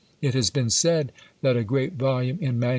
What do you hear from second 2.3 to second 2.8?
in MS.